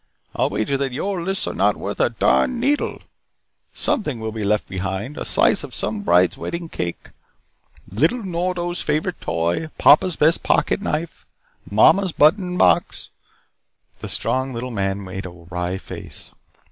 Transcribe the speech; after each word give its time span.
I'll 0.35 0.49
wager 0.49 0.77
that 0.77 0.93
your 0.93 1.21
lists 1.21 1.45
are 1.45 1.53
not 1.53 1.75
worth 1.77 1.99
a 1.99 2.09
darning 2.09 2.59
needle. 2.59 3.03
Something 3.71 4.19
will 4.19 4.31
be 4.31 4.43
left 4.43 4.67
behind. 4.67 5.15
A 5.15 5.23
slice 5.23 5.63
of 5.63 5.75
some 5.75 6.01
bride's 6.01 6.39
wedding 6.39 6.69
cake. 6.69 7.09
Little 7.87 8.23
Nordo's 8.23 8.81
favorite 8.81 9.21
toy. 9.21 9.69
Papa's 9.77 10.15
best 10.15 10.41
pocket 10.41 10.81
knife. 10.81 11.27
Mama's 11.69 12.13
button 12.13 12.57
box." 12.57 13.11
The 13.99 14.09
strong 14.09 14.53
little 14.55 14.71
man 14.71 15.03
made 15.03 15.27
a 15.27 15.29
wry 15.29 15.77
face. 15.77 16.31